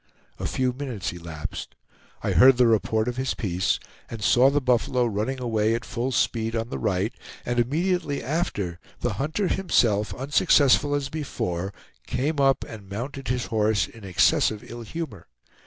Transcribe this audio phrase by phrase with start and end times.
[0.39, 1.75] A few minutes elapsed;
[2.23, 6.11] I heard the report of his piece, and saw the buffalo running away at full
[6.11, 7.13] speed on the right,
[7.45, 11.71] and immediately after, the hunter himself unsuccessful as before,
[12.07, 15.27] came up and mounted his horse in excessive ill humor.